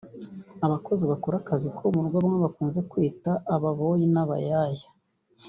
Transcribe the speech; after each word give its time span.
Abakozi 0.65 1.03
bakora 1.11 1.35
akazi 1.41 1.67
ko 1.77 1.83
mu 1.93 1.99
rugo 2.05 2.17
bamwe 2.23 2.37
bakunze 2.45 2.79
kwita 2.91 3.31
ababoyi 3.55 4.05
n’abayaya 4.13 4.87